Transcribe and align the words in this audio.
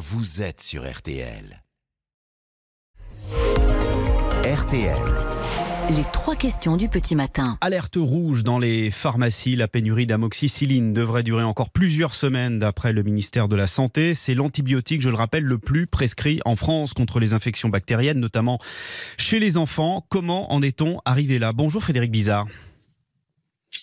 vous 0.00 0.40
êtes 0.40 0.62
sur 0.62 0.90
RTL. 0.90 1.62
RTL. 4.44 4.96
Les 5.90 6.04
trois 6.10 6.36
questions 6.36 6.78
du 6.78 6.88
petit 6.88 7.14
matin. 7.14 7.58
Alerte 7.60 7.98
rouge 7.98 8.42
dans 8.42 8.58
les 8.58 8.90
pharmacies. 8.90 9.56
La 9.56 9.68
pénurie 9.68 10.06
d'amoxicilline 10.06 10.94
devrait 10.94 11.22
durer 11.22 11.42
encore 11.42 11.68
plusieurs 11.68 12.14
semaines 12.14 12.58
d'après 12.58 12.94
le 12.94 13.02
ministère 13.02 13.46
de 13.46 13.56
la 13.56 13.66
Santé. 13.66 14.14
C'est 14.14 14.32
l'antibiotique, 14.34 15.02
je 15.02 15.10
le 15.10 15.16
rappelle, 15.16 15.44
le 15.44 15.58
plus 15.58 15.86
prescrit 15.86 16.40
en 16.46 16.56
France 16.56 16.94
contre 16.94 17.20
les 17.20 17.34
infections 17.34 17.68
bactériennes, 17.68 18.20
notamment 18.20 18.58
chez 19.18 19.38
les 19.38 19.58
enfants. 19.58 20.06
Comment 20.08 20.50
en 20.50 20.62
est-on 20.62 21.00
arrivé 21.04 21.38
là? 21.38 21.52
Bonjour 21.52 21.82
Frédéric 21.82 22.10
Bizarre. 22.10 22.46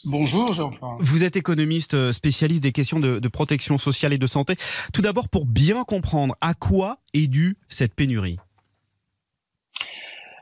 Bonjour 0.05 0.53
Jean-François. 0.53 0.97
Vous 0.99 1.23
êtes 1.23 1.35
économiste 1.35 1.93
euh, 1.93 2.11
spécialiste 2.11 2.63
des 2.63 2.71
questions 2.71 2.99
de, 2.99 3.19
de 3.19 3.27
protection 3.27 3.77
sociale 3.77 4.13
et 4.13 4.17
de 4.17 4.27
santé. 4.27 4.55
Tout 4.93 5.01
d'abord, 5.01 5.29
pour 5.29 5.45
bien 5.45 5.83
comprendre 5.83 6.35
à 6.41 6.53
quoi 6.53 6.99
est 7.13 7.27
due 7.27 7.57
cette 7.69 7.93
pénurie 7.93 8.37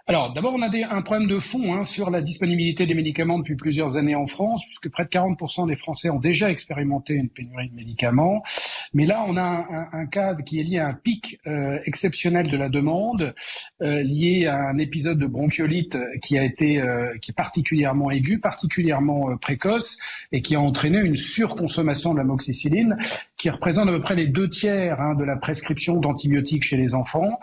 alors, 0.08 0.34
d'abord, 0.34 0.54
on 0.54 0.62
a 0.62 0.70
des, 0.70 0.84
un 0.84 1.02
problème 1.02 1.28
de 1.28 1.40
fond 1.40 1.74
hein, 1.74 1.84
sur 1.84 2.12
la 2.12 2.22
disponibilité 2.22 2.86
des 2.86 2.94
médicaments 2.94 3.40
depuis 3.40 3.56
plusieurs 3.56 3.98
années 3.98 4.14
en 4.14 4.28
France, 4.28 4.64
puisque 4.66 4.88
près 4.90 5.04
de 5.04 5.10
40% 5.10 5.68
des 5.68 5.76
Français 5.76 6.12
ont 6.12 6.20
déjà 6.20 6.52
expérimenté 6.52 7.14
une 7.14 7.30
pénurie 7.30 7.70
de 7.70 7.76
médicaments. 7.76 8.44
Mais 8.94 9.08
là, 9.08 9.26
on 9.28 9.36
a 9.36 9.42
un, 9.42 9.88
un, 9.92 10.06
cas 10.06 10.36
qui 10.36 10.60
est 10.60 10.64
lié 10.64 10.78
à 10.78 10.90
un 10.90 10.94
pic 10.94 11.40
euh, 11.48 11.80
exceptionnel 11.86 12.52
de 12.52 12.56
la 12.56 12.70
demande, 12.70 13.34
euh, 13.82 14.04
lié 14.04 14.46
à 14.46 14.56
un 14.56 14.78
épisode 14.78 15.18
de 15.18 15.26
bronchiolite 15.26 15.98
qui 16.22 16.38
a 16.38 16.44
été 16.44 16.80
euh, 16.80 17.18
qui 17.18 17.32
est 17.32 17.34
particulièrement 17.34 18.12
aigu, 18.12 18.40
particulièrement 18.40 19.32
euh, 19.32 19.38
précoce, 19.38 19.98
et 20.32 20.44
qui 20.44 20.56
a 20.56 20.62
entraîné 20.62 21.00
une 21.00 21.18
surconsommation 21.18 22.14
de 22.14 22.20
l'amoxicilline, 22.20 22.96
qui 23.38 23.50
représente 23.50 23.90
à 23.90 23.92
peu 23.92 24.02
près 24.02 24.16
les 24.16 24.28
deux 24.28 24.50
tiers 24.50 25.00
hein, 25.00 25.16
de 25.16 25.24
la 25.24 25.36
prescription 25.36 25.98
d'antibiotiques 25.98 26.64
chez 26.64 26.78
les 26.78 26.96
enfants. 26.96 27.40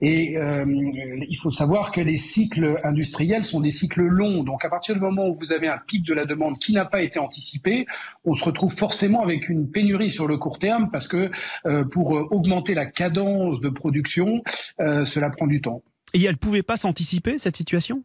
Et 0.00 0.36
euh, 0.36 0.64
il 0.66 1.36
faut 1.36 1.50
savoir 1.50 1.92
que 1.92 2.00
les 2.00 2.16
cycles 2.16 2.80
industriels 2.84 3.44
sont 3.44 3.60
des 3.60 3.70
cycles 3.70 4.02
longs. 4.02 4.42
Donc 4.42 4.64
à 4.64 4.70
partir 4.70 4.94
du 4.94 5.00
moment 5.00 5.28
où 5.28 5.36
vous 5.38 5.52
avez 5.52 5.68
un 5.68 5.78
pic 5.78 6.04
de 6.04 6.14
la 6.14 6.24
demande 6.24 6.58
qui 6.58 6.72
n'a 6.72 6.84
pas 6.84 7.02
été 7.02 7.18
anticipé, 7.18 7.86
on 8.24 8.34
se 8.34 8.44
retrouve 8.44 8.72
forcément 8.72 9.22
avec 9.22 9.48
une 9.48 9.70
pénurie 9.70 10.10
sur 10.10 10.26
le 10.26 10.36
court 10.36 10.58
terme 10.58 10.90
parce 10.90 11.08
que 11.08 11.30
euh, 11.66 11.84
pour 11.84 12.10
augmenter 12.32 12.74
la 12.74 12.86
cadence 12.86 13.60
de 13.60 13.68
production, 13.68 14.42
euh, 14.80 15.04
cela 15.04 15.30
prend 15.30 15.46
du 15.46 15.60
temps. 15.60 15.82
Et 16.12 16.22
elle 16.22 16.32
ne 16.32 16.36
pouvait 16.36 16.62
pas 16.62 16.76
s'anticiper, 16.76 17.38
cette 17.38 17.56
situation? 17.56 18.02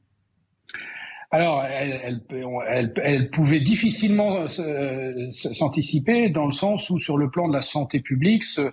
Alors, 1.33 1.63
elle, 1.63 3.29
pouvait 3.29 3.61
difficilement 3.61 4.47
s'anticiper 4.49 6.29
dans 6.29 6.45
le 6.45 6.51
sens 6.51 6.89
où, 6.89 6.99
sur 6.99 7.17
le 7.17 7.29
plan 7.29 7.47
de 7.47 7.53
la 7.53 7.61
santé 7.61 8.01
publique, 8.01 8.43
ce, 8.43 8.69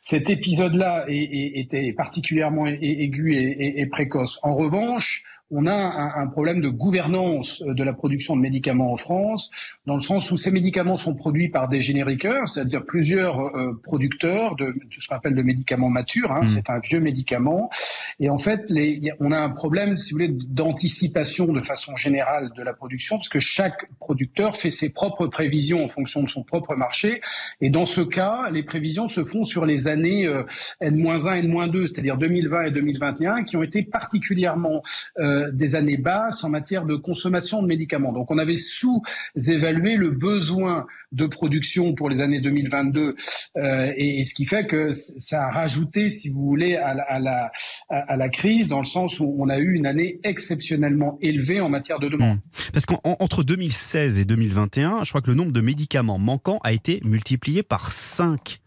cet 0.00 0.30
épisode-là 0.30 1.04
était 1.08 1.92
particulièrement 1.92 2.66
aigu 2.66 3.34
et, 3.36 3.86
précoce. 3.86 4.40
En 4.42 4.56
revanche, 4.56 5.22
on 5.52 5.66
a 5.66 5.72
un, 5.72 6.22
un, 6.22 6.26
problème 6.26 6.60
de 6.60 6.68
gouvernance 6.68 7.62
de 7.62 7.84
la 7.84 7.92
production 7.92 8.36
de 8.36 8.40
médicaments 8.40 8.92
en 8.92 8.96
France, 8.96 9.50
dans 9.86 9.94
le 9.94 10.00
sens 10.00 10.30
où 10.30 10.36
ces 10.36 10.50
médicaments 10.50 10.96
sont 10.96 11.14
produits 11.14 11.50
par 11.50 11.68
des 11.68 11.80
génériqueurs, 11.80 12.48
c'est-à-dire 12.48 12.84
plusieurs 12.84 13.38
euh, 13.40 13.78
producteurs 13.82 14.56
de, 14.56 14.66
de, 14.66 14.80
ce 14.98 15.08
qu'on 15.08 15.16
appelle 15.16 15.34
de 15.34 15.42
médicaments 15.42 15.90
matures. 15.90 16.32
Hein, 16.32 16.40
mmh. 16.40 16.46
C'est 16.46 16.70
un 16.70 16.78
vieux 16.78 17.00
médicament. 17.00 17.70
Et 18.18 18.30
en 18.30 18.38
fait, 18.38 18.62
les, 18.68 19.12
on 19.20 19.30
a 19.30 19.38
un 19.38 19.50
problème, 19.50 19.98
si 19.98 20.12
vous 20.12 20.20
voulez, 20.20 20.32
d'anticipation 20.32 21.52
de 21.52 21.60
façon 21.60 21.96
générale 21.96 22.50
de 22.56 22.62
la 22.62 22.72
production, 22.72 23.16
parce 23.16 23.28
que 23.28 23.40
chaque 23.40 23.90
producteur 23.98 24.56
fait 24.56 24.70
ses 24.70 24.92
propres 24.92 25.26
prévisions 25.26 25.84
en 25.84 25.88
fonction 25.88 26.22
de 26.22 26.28
son 26.28 26.42
propre 26.42 26.74
marché. 26.76 27.20
Et 27.60 27.68
dans 27.68 27.86
ce 27.86 28.00
cas, 28.00 28.48
les 28.50 28.62
prévisions 28.62 29.08
se 29.08 29.22
font 29.24 29.44
sur 29.44 29.66
les 29.66 29.88
années 29.88 30.26
euh, 30.26 30.44
N-1, 30.80 31.38
N-2, 31.38 31.86
c'est-à-dire 31.88 32.16
2020 32.16 32.62
et 32.64 32.70
2021, 32.70 33.44
qui 33.44 33.56
ont 33.56 33.62
été 33.62 33.82
particulièrement 33.82 34.82
euh, 35.18 35.41
des 35.50 35.74
années 35.74 35.96
basses 35.96 36.44
en 36.44 36.48
matière 36.48 36.84
de 36.84 36.96
consommation 36.96 37.62
de 37.62 37.66
médicaments. 37.66 38.12
Donc 38.12 38.30
on 38.30 38.38
avait 38.38 38.56
sous-évalué 38.56 39.96
le 39.96 40.10
besoin 40.10 40.86
de 41.12 41.26
production 41.26 41.94
pour 41.94 42.08
les 42.08 42.20
années 42.20 42.40
2022 42.40 43.16
euh, 43.56 43.92
et, 43.96 44.20
et, 44.20 44.24
ce 44.24 44.34
qui 44.34 44.46
fait 44.46 44.66
que 44.66 44.92
ça 44.92 45.44
a 45.44 45.50
rajouté, 45.50 46.08
si 46.08 46.30
vous 46.30 46.42
voulez, 46.42 46.76
à 46.76 46.94
la, 46.94 47.02
à 47.02 47.18
la, 47.18 47.52
à 47.90 48.16
la 48.16 48.28
crise 48.28 48.68
dans 48.68 48.78
le 48.78 48.86
sens 48.86 49.20
où 49.20 49.36
on 49.38 49.48
a 49.48 49.58
eu 49.58 49.74
une 49.74 49.86
année 49.86 50.20
exceptionnellement 50.24 51.18
élevée 51.20 51.60
en 51.60 51.68
matière 51.68 51.98
de 51.98 52.08
demande. 52.08 52.36
Mmh. 52.36 52.70
Parce 52.72 52.86
qu'entre 52.86 53.42
2016 53.42 54.18
et 54.18 54.24
2021, 54.24 55.04
je 55.04 55.10
crois 55.10 55.20
que 55.20 55.30
le 55.30 55.36
nombre 55.36 55.52
de 55.52 55.60
médicaments 55.60 56.18
manquants 56.18 56.60
a 56.64 56.72
été 56.72 57.00
multiplié 57.04 57.62
par 57.62 57.92
5. 57.92 58.61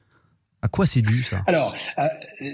À 0.66 0.68
quoi 0.68 0.88
c'est 0.88 1.04
dû 1.04 1.22
ça? 1.22 1.44
Alors, 1.46 1.76
euh, 2.00 2.08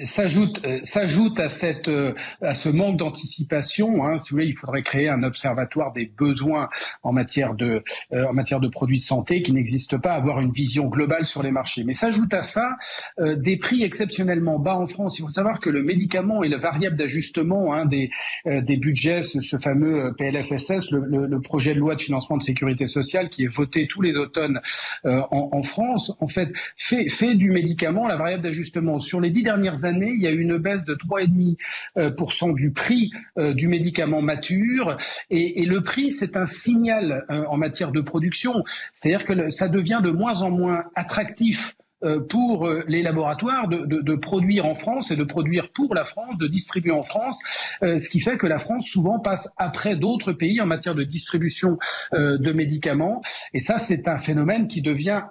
s'ajoute 0.03 0.59
euh, 0.65 0.81
s'ajoute 0.83 1.39
à 1.39 1.47
euh, 1.87 2.13
à 2.41 2.53
ce 2.53 2.67
manque 2.67 2.97
d'anticipation. 2.97 4.05
Hein, 4.05 4.17
si 4.17 4.31
vous 4.31 4.35
voulez, 4.35 4.47
il 4.47 4.57
faudrait 4.57 4.81
créer 4.81 5.07
un 5.07 5.23
observatoire 5.23 5.93
des 5.93 6.07
besoins 6.07 6.67
en 7.03 7.13
matière 7.13 7.53
de 7.53 7.85
en 8.11 8.33
matière 8.33 8.59
de 8.59 8.67
produits 8.67 8.97
de 8.97 9.01
santé 9.01 9.41
qui 9.41 9.53
n'existe 9.53 9.97
pas, 9.97 10.11
avoir 10.11 10.41
une 10.41 10.51
vision 10.51 10.87
globale 10.87 11.25
sur 11.25 11.41
les 11.41 11.51
marchés. 11.51 11.85
Mais 11.85 11.93
s'ajoute 11.93 12.33
à 12.33 12.41
ça 12.41 12.71
des 13.17 13.55
prix 13.55 13.83
exceptionnellement 13.83 14.59
bas 14.59 14.75
en 14.75 14.87
France. 14.87 15.17
Il 15.17 15.21
faut 15.21 15.29
savoir 15.29 15.61
que 15.61 15.69
le 15.69 15.81
médicament 15.81 16.43
est 16.43 16.49
la 16.49 16.57
variable 16.57 16.97
d'ajustement 16.97 17.73
hein, 17.73 17.85
des 17.85 18.09
des 18.45 18.75
budgets, 18.75 19.23
ce, 19.23 19.57
fameux 19.57 20.13
PLFSS, 20.17 20.91
le, 20.91 21.39
projet 21.39 21.73
de 21.73 21.79
loi 21.79 21.95
de 21.95 22.01
financement 22.01 22.35
de 22.35 22.43
sécurité 22.43 22.87
sociale 22.87 23.29
qui 23.29 23.45
est 23.45 23.53
voté 23.53 23.87
tous 23.87 24.01
les 24.01 24.15
automnes 24.15 24.59
en, 25.05 25.49
en 25.53 25.63
France. 25.63 26.13
En 26.19 26.27
fait, 26.27 26.49
fait 26.75 27.07
fait 27.07 27.35
du 27.35 27.51
médicament 27.51 28.00
la 28.07 28.15
variable 28.15 28.43
d'ajustement. 28.43 28.99
Sur 28.99 29.21
les 29.21 29.29
dix 29.29 29.43
dernières 29.43 29.85
années, 29.85 30.13
il 30.15 30.21
y 30.21 30.27
a 30.27 30.31
eu 30.31 30.41
une 30.41 30.57
baisse 30.57 30.85
de 30.85 30.95
3,5% 30.95 32.49
euh, 32.51 32.53
du 32.53 32.71
prix 32.71 33.11
euh, 33.37 33.53
du 33.53 33.67
médicament 33.67 34.21
mature. 34.21 34.97
Et, 35.29 35.65
le 35.65 35.81
prix, 35.81 36.11
c'est 36.11 36.37
un 36.37 36.45
signal 36.45 37.25
euh, 37.29 37.43
en 37.47 37.57
matière 37.57 37.91
de 37.91 38.01
production. 38.01 38.63
C'est-à-dire 38.93 39.25
que 39.25 39.49
ça 39.49 39.67
devient 39.67 40.01
de 40.03 40.09
moins 40.09 40.41
en 40.41 40.51
moins 40.51 40.83
attractif 40.95 41.75
pour 42.29 42.67
les 42.87 43.03
laboratoires 43.03 43.67
de, 43.67 44.15
produire 44.15 44.65
en 44.65 44.73
France 44.73 45.11
et 45.11 45.15
de 45.15 45.23
produire 45.23 45.69
pour 45.71 45.93
la 45.93 46.03
France, 46.03 46.35
de 46.39 46.47
distribuer 46.47 46.91
en 46.91 47.03
France, 47.03 47.39
ce 47.83 48.09
qui 48.09 48.19
fait 48.19 48.37
que 48.37 48.47
la 48.47 48.57
France 48.57 48.87
souvent 48.87 49.19
passe 49.19 49.53
après 49.57 49.95
d'autres 49.95 50.33
pays 50.33 50.59
en 50.61 50.65
matière 50.65 50.95
de 50.95 51.03
distribution 51.03 51.77
de 52.11 52.51
médicaments. 52.53 53.21
Et 53.53 53.59
ça, 53.59 53.77
c'est 53.77 54.07
un 54.07 54.17
phénomène 54.17 54.67
qui 54.67 54.81
devient 54.81 55.21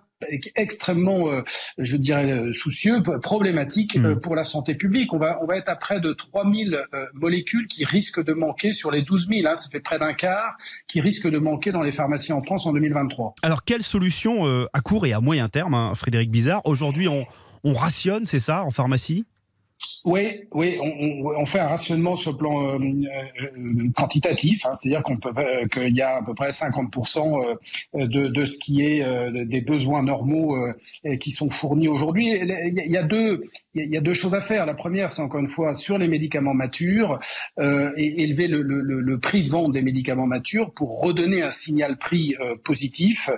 extrêmement, 0.54 1.30
euh, 1.30 1.42
je 1.78 1.96
dirais, 1.96 2.30
euh, 2.30 2.52
soucieux, 2.52 3.02
problématique 3.22 3.96
mmh. 3.96 4.20
pour 4.20 4.36
la 4.36 4.44
santé 4.44 4.74
publique. 4.74 5.12
On 5.12 5.18
va, 5.18 5.38
on 5.42 5.46
va 5.46 5.56
être 5.56 5.68
à 5.68 5.76
près 5.76 6.00
de 6.00 6.12
3000 6.12 6.74
euh, 6.74 7.06
molécules 7.14 7.66
qui 7.66 7.84
risquent 7.84 8.22
de 8.22 8.32
manquer 8.32 8.72
sur 8.72 8.90
les 8.90 9.02
12 9.02 9.28
000. 9.28 9.40
Hein, 9.46 9.56
ça 9.56 9.68
fait 9.70 9.80
près 9.80 9.98
d'un 9.98 10.14
quart 10.14 10.56
qui 10.86 11.00
risquent 11.00 11.28
de 11.28 11.38
manquer 11.38 11.72
dans 11.72 11.82
les 11.82 11.92
pharmacies 11.92 12.32
en 12.32 12.42
France 12.42 12.66
en 12.66 12.72
2023. 12.72 13.34
Alors, 13.42 13.64
quelle 13.64 13.82
solution 13.82 14.46
euh, 14.46 14.66
à 14.72 14.80
court 14.80 15.06
et 15.06 15.12
à 15.12 15.20
moyen 15.20 15.48
terme, 15.48 15.74
hein, 15.74 15.94
Frédéric 15.94 16.30
Bizarre 16.30 16.62
Aujourd'hui, 16.64 17.08
on, 17.08 17.26
on 17.64 17.74
rationne, 17.74 18.26
c'est 18.26 18.40
ça, 18.40 18.62
en 18.64 18.70
pharmacie? 18.70 19.24
Oui, 20.04 20.44
oui, 20.52 20.78
on, 20.80 21.44
fait 21.44 21.60
un 21.60 21.66
rationnement 21.66 22.16
sur 22.16 22.32
le 22.32 22.38
plan 22.38 22.64
euh, 22.64 22.78
euh, 22.78 23.90
quantitatif, 23.94 24.64
hein, 24.64 24.72
c'est-à-dire 24.72 25.02
euh, 25.36 25.66
qu'il 25.68 25.94
y 25.94 26.00
a 26.00 26.16
à 26.16 26.22
peu 26.22 26.32
près 26.32 26.50
50% 26.50 27.58
euh, 27.94 28.06
de, 28.06 28.44
ce 28.46 28.56
qui 28.56 28.82
est 28.82 29.04
des 29.44 29.60
besoins 29.60 30.02
normaux 30.02 30.56
qui 31.20 31.32
sont 31.32 31.50
fournis 31.50 31.88
aujourd'hui. 31.88 32.30
Il 32.30 32.90
y 32.90 32.96
a 32.96 33.02
deux, 33.02 34.14
choses 34.14 34.34
à 34.34 34.40
faire. 34.40 34.64
La 34.64 34.74
première, 34.74 35.10
c'est 35.10 35.20
encore 35.20 35.40
une 35.40 35.48
fois 35.48 35.74
sur 35.74 35.98
les 35.98 36.08
médicaments 36.08 36.54
matures 36.54 37.20
et 37.60 38.22
élever 38.22 38.48
le, 38.48 38.62
le, 38.62 38.80
le, 38.80 39.18
prix 39.18 39.42
de 39.42 39.50
vente 39.50 39.72
des 39.72 39.82
médicaments 39.82 40.26
matures 40.26 40.72
pour 40.72 41.00
redonner 41.00 41.42
un 41.42 41.50
signal 41.50 41.98
prix 41.98 42.34
positif. 42.64 43.28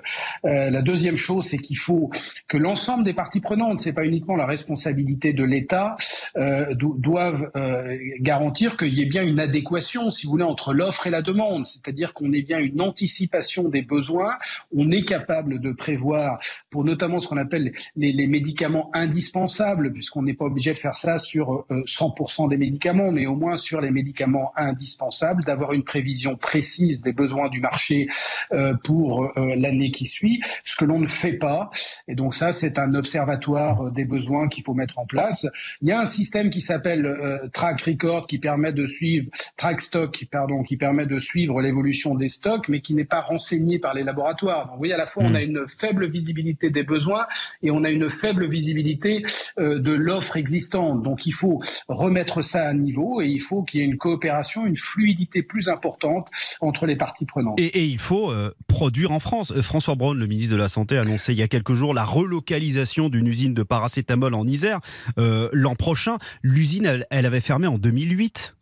la 0.44 0.82
deuxième 0.82 1.16
chose, 1.16 1.46
c'est 1.46 1.58
qu'il 1.58 1.78
faut 1.78 2.10
que 2.46 2.56
l'ensemble 2.56 3.04
des 3.04 3.14
parties 3.14 3.40
prenantes, 3.40 3.80
c'est 3.80 3.92
pas 3.92 4.04
uniquement 4.04 4.36
la 4.36 4.46
responsabilité 4.46 5.32
de 5.32 5.44
l'État. 5.44 5.96
Euh, 6.36 6.74
doivent 6.74 7.50
euh, 7.56 7.98
garantir 8.20 8.76
qu'il 8.76 8.94
y 8.94 9.02
ait 9.02 9.06
bien 9.06 9.22
une 9.22 9.40
adéquation, 9.40 10.10
si 10.10 10.26
vous 10.26 10.32
voulez, 10.32 10.44
entre 10.44 10.72
l'offre 10.72 11.06
et 11.06 11.10
la 11.10 11.20
demande, 11.20 11.66
c'est-à-dire 11.66 12.14
qu'on 12.14 12.32
ait 12.32 12.42
bien 12.42 12.58
une 12.58 12.80
anticipation 12.80 13.68
des 13.68 13.82
besoins, 13.82 14.34
on 14.74 14.90
est 14.90 15.04
capable 15.04 15.60
de 15.60 15.72
prévoir 15.72 16.38
pour 16.70 16.84
notamment 16.84 17.20
ce 17.20 17.28
qu'on 17.28 17.36
appelle 17.36 17.72
les, 17.96 18.12
les, 18.12 18.26
médicaments 18.26 18.90
indispensables, 18.94 19.92
puisqu'on 19.92 20.22
n'est 20.22 20.34
pas 20.34 20.46
obligé 20.46 20.72
de 20.72 20.78
faire 20.78 20.96
ça 20.96 21.18
sur 21.18 21.66
euh, 21.70 21.82
100% 21.84 22.48
des 22.48 22.56
médicaments, 22.56 23.12
mais 23.12 23.26
au 23.26 23.34
moins 23.34 23.56
sur 23.56 23.80
les 23.80 23.90
médicaments 23.90 24.52
indispensables, 24.56 25.44
d'avoir 25.44 25.72
une 25.72 25.84
prévision 25.84 26.36
précise 26.36 27.02
des 27.02 27.12
besoins 27.12 27.48
du 27.48 27.60
marché 27.60 28.08
euh, 28.52 28.74
pour 28.84 29.24
euh, 29.36 29.54
l'année 29.56 29.90
qui 29.90 30.06
suit, 30.06 30.40
ce 30.64 30.76
que 30.76 30.84
l'on 30.84 30.98
ne 30.98 31.06
fait 31.06 31.34
pas. 31.34 31.70
Et 32.08 32.14
donc 32.14 32.34
ça, 32.34 32.52
c'est 32.52 32.78
un 32.78 32.94
observatoire 32.94 33.90
des 33.90 34.04
besoins 34.04 34.48
qu'il 34.48 34.64
faut 34.64 34.74
mettre 34.74 34.98
en 34.98 35.06
place. 35.06 35.46
Il 35.82 35.88
y 35.88 35.92
a 35.92 36.00
un 36.00 36.06
qui 36.50 36.60
s'appelle 36.60 37.50
Track 37.52 37.82
Record 37.82 38.26
qui 38.26 38.38
permet 38.38 38.72
de 38.72 38.86
suivre 38.86 39.28
Track 39.56 39.80
Stock, 39.80 40.26
pardon, 40.30 40.62
qui 40.62 40.76
permet 40.76 41.06
de 41.06 41.18
suivre 41.18 41.60
l'évolution 41.60 42.14
des 42.14 42.28
stocks, 42.28 42.68
mais 42.68 42.80
qui 42.80 42.94
n'est 42.94 43.04
pas 43.04 43.20
renseigné 43.20 43.78
par 43.78 43.94
les 43.94 44.04
laboratoires. 44.04 44.66
Donc, 44.66 44.74
vous 44.74 44.78
voyez, 44.78 44.94
à 44.94 44.98
la 44.98 45.06
fois, 45.06 45.24
on 45.24 45.30
hmm. 45.30 45.36
a 45.36 45.42
une 45.42 45.64
faible 45.68 46.06
visibilité 46.08 46.70
des 46.70 46.82
besoins 46.82 47.26
et 47.62 47.70
on 47.70 47.84
a 47.84 47.90
une 47.90 48.08
faible 48.08 48.48
visibilité 48.48 49.24
de 49.58 49.92
l'offre 49.92 50.36
existante. 50.36 51.02
Donc, 51.02 51.26
il 51.26 51.32
faut 51.32 51.62
remettre 51.88 52.42
ça 52.42 52.66
à 52.68 52.74
niveau 52.74 53.20
et 53.20 53.28
il 53.28 53.40
faut 53.40 53.62
qu'il 53.62 53.80
y 53.80 53.82
ait 53.82 53.86
une 53.86 53.98
coopération, 53.98 54.66
une 54.66 54.76
fluidité 54.76 55.42
plus 55.42 55.68
importante 55.68 56.28
entre 56.60 56.86
les 56.86 56.96
parties 56.96 57.26
prenantes. 57.26 57.58
Et, 57.58 57.84
il 57.84 57.98
faut 57.98 58.30
euh, 58.30 58.52
produire 58.68 59.12
en 59.12 59.20
France. 59.20 59.52
Euh, 59.52 59.62
François 59.62 59.94
Braun, 59.94 60.14
le 60.14 60.26
ministre 60.26 60.52
de 60.52 60.58
la 60.58 60.68
Santé, 60.68 60.96
a 60.96 61.02
annoncé 61.02 61.32
il 61.32 61.38
y 61.38 61.42
a 61.42 61.48
quelques 61.48 61.74
jours 61.74 61.94
la 61.94 62.04
relocalisation 62.04 63.08
d'une 63.08 63.26
usine 63.26 63.54
de 63.54 63.62
paracétamol 63.62 64.34
en 64.34 64.46
Isère. 64.46 64.80
Euh, 65.18 65.48
l'an 65.52 65.74
prochain, 65.74 66.11
l'usine, 66.42 67.04
elle 67.10 67.26
avait 67.26 67.40
fermé 67.40 67.66
en 67.66 67.78
2008. 67.78 68.54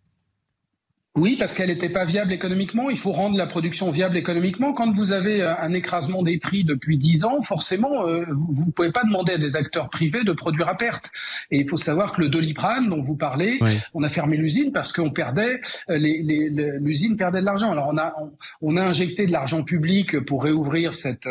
Oui, 1.16 1.34
parce 1.36 1.54
qu'elle 1.54 1.70
n'était 1.70 1.88
pas 1.88 2.04
viable 2.04 2.32
économiquement. 2.32 2.88
Il 2.88 2.96
faut 2.96 3.10
rendre 3.10 3.36
la 3.36 3.48
production 3.48 3.90
viable 3.90 4.16
économiquement. 4.16 4.72
Quand 4.72 4.92
vous 4.92 5.10
avez 5.10 5.42
euh, 5.42 5.56
un 5.58 5.72
écrasement 5.72 6.22
des 6.22 6.38
prix 6.38 6.62
depuis 6.62 6.98
10 6.98 7.24
ans, 7.24 7.42
forcément, 7.42 8.06
euh, 8.06 8.24
vous 8.28 8.66
ne 8.66 8.70
pouvez 8.70 8.92
pas 8.92 9.02
demander 9.02 9.32
à 9.32 9.36
des 9.36 9.56
acteurs 9.56 9.88
privés 9.88 10.22
de 10.22 10.30
produire 10.30 10.68
à 10.68 10.76
perte. 10.76 11.10
Et 11.50 11.62
il 11.62 11.68
faut 11.68 11.78
savoir 11.78 12.12
que 12.12 12.20
le 12.20 12.28
Doliprane 12.28 12.88
dont 12.88 13.02
vous 13.02 13.16
parlez, 13.16 13.58
on 13.92 14.04
a 14.04 14.08
fermé 14.08 14.36
l'usine 14.36 14.70
parce 14.70 14.92
qu'on 14.92 15.10
perdait, 15.10 15.60
euh, 15.90 15.98
l'usine 15.98 17.16
perdait 17.16 17.40
de 17.40 17.46
l'argent. 17.46 17.72
Alors 17.72 17.88
on 17.92 17.98
a, 17.98 18.14
on, 18.62 18.76
a 18.76 18.82
injecté 18.82 19.26
de 19.26 19.32
l'argent 19.32 19.64
public 19.64 20.20
pour 20.20 20.44
réouvrir 20.44 20.94
cette, 20.94 21.28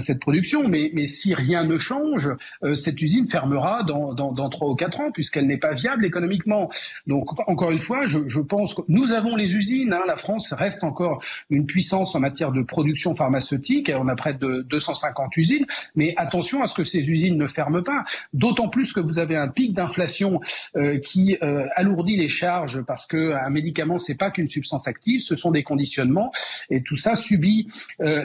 cette 0.00 0.20
production, 0.20 0.68
mais, 0.68 0.90
mais 0.92 1.06
si 1.06 1.32
rien 1.32 1.64
ne 1.64 1.78
change, 1.78 2.28
cette 2.76 3.00
usine 3.00 3.26
fermera 3.26 3.84
dans, 3.84 4.12
dans, 4.12 4.32
dans 4.32 4.50
3 4.50 4.68
ou 4.68 4.74
4 4.74 5.00
ans 5.00 5.10
puisqu'elle 5.12 5.46
n'est 5.46 5.56
pas 5.56 5.72
viable 5.72 6.04
économiquement. 6.04 6.70
Donc 7.06 7.30
encore 7.48 7.70
une 7.70 7.78
fois, 7.78 8.06
je, 8.06 8.18
je 8.28 8.40
pense 8.40 8.74
que 8.74 8.82
nous 8.88 9.13
avons 9.14 9.36
les 9.36 9.54
usines. 9.54 9.92
Hein. 9.92 10.02
La 10.06 10.16
France 10.16 10.52
reste 10.52 10.84
encore 10.84 11.22
une 11.50 11.66
puissance 11.66 12.14
en 12.14 12.20
matière 12.20 12.52
de 12.52 12.62
production 12.62 13.14
pharmaceutique. 13.14 13.90
On 13.94 14.08
a 14.08 14.14
près 14.14 14.34
de 14.34 14.62
250 14.68 15.36
usines. 15.36 15.66
Mais 15.94 16.14
attention 16.16 16.62
à 16.62 16.66
ce 16.66 16.74
que 16.74 16.84
ces 16.84 17.10
usines 17.10 17.36
ne 17.36 17.46
ferment 17.46 17.82
pas. 17.82 18.04
D'autant 18.32 18.68
plus 18.68 18.92
que 18.92 19.00
vous 19.00 19.18
avez 19.18 19.36
un 19.36 19.48
pic 19.48 19.72
d'inflation 19.72 20.40
euh, 20.76 20.98
qui 20.98 21.36
euh, 21.42 21.66
alourdit 21.76 22.16
les 22.16 22.28
charges 22.28 22.82
parce 22.82 23.06
qu'un 23.06 23.50
médicament, 23.50 23.98
c'est 23.98 24.18
pas 24.18 24.30
qu'une 24.30 24.48
substance 24.48 24.88
active, 24.88 25.20
ce 25.20 25.36
sont 25.36 25.50
des 25.50 25.62
conditionnements. 25.62 26.32
Et 26.70 26.82
tout 26.82 26.96
ça 26.96 27.14
subit 27.14 27.68
euh, 28.00 28.24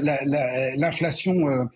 l'inflation 0.76 1.70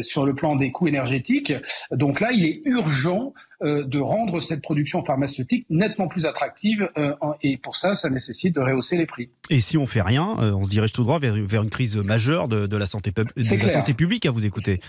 sur 0.00 0.26
le 0.26 0.34
plan 0.34 0.56
des 0.56 0.70
coûts 0.70 0.88
énergétiques. 0.88 1.52
Donc 1.90 2.20
là, 2.20 2.32
il 2.32 2.46
est 2.46 2.62
urgent 2.64 3.32
euh, 3.62 3.84
de 3.84 3.98
rendre 3.98 4.40
cette 4.40 4.60
production 4.60 5.04
pharmaceutique 5.04 5.66
nettement 5.70 6.08
plus 6.08 6.26
attractive. 6.26 6.90
Euh, 6.96 7.14
et 7.42 7.56
pour 7.56 7.76
ça, 7.76 7.94
ça 7.94 8.10
nécessite 8.10 8.54
de 8.56 8.60
rehausser 8.60 8.96
les 8.96 9.06
prix. 9.06 9.30
Et 9.50 9.60
si 9.60 9.78
on 9.78 9.86
fait 9.86 10.02
rien, 10.02 10.36
euh, 10.40 10.52
on 10.52 10.64
se 10.64 10.70
dirige 10.70 10.92
tout 10.92 11.04
droit 11.04 11.18
vers, 11.20 11.36
une 11.36 11.70
crise 11.70 11.96
majeure 11.96 12.48
de, 12.48 12.76
la, 12.76 12.86
santé, 12.86 13.12
de 13.12 13.24
la 13.36 13.68
santé 13.68 13.94
publique 13.94 14.26
à 14.26 14.30
vous 14.30 14.46
écouter. 14.46 14.80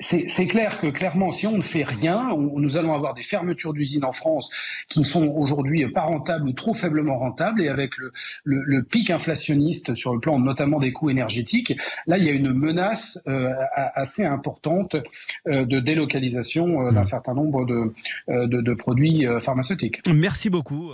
C'est 0.00 0.46
clair 0.46 0.78
que 0.78 0.88
clairement, 0.88 1.30
si 1.30 1.46
on 1.46 1.56
ne 1.56 1.62
fait 1.62 1.84
rien, 1.84 2.36
nous 2.36 2.76
allons 2.76 2.94
avoir 2.94 3.14
des 3.14 3.22
fermetures 3.22 3.72
d'usines 3.72 4.04
en 4.04 4.12
France 4.12 4.50
qui 4.88 4.98
ne 4.98 5.04
sont 5.04 5.26
aujourd'hui 5.26 5.88
pas 5.88 6.02
rentables 6.02 6.48
ou 6.48 6.52
trop 6.52 6.74
faiblement 6.74 7.18
rentables, 7.18 7.62
et 7.62 7.68
avec 7.68 7.96
le, 7.96 8.12
le, 8.44 8.82
pic 8.82 9.10
inflationniste 9.10 9.94
sur 9.94 10.14
le 10.14 10.20
plan 10.20 10.38
notamment 10.38 10.78
des 10.78 10.92
coûts 10.92 11.10
énergétiques, 11.10 11.78
là 12.06 12.18
il 12.18 12.24
y 12.24 12.28
a 12.28 12.32
une 12.32 12.52
menace 12.52 13.22
euh, 13.28 13.52
assez 13.94 14.24
importante 14.24 14.96
euh, 15.46 15.64
de 15.64 15.80
délocalisation 15.80 16.86
euh, 16.86 16.92
d'un 16.92 17.00
mmh. 17.00 17.04
certain 17.04 17.34
nombre 17.34 17.64
de, 17.64 17.92
de, 18.28 18.60
de 18.60 18.74
produits 18.74 19.26
pharmaceutiques. 19.40 20.00
Merci 20.12 20.50
beaucoup. 20.50 20.92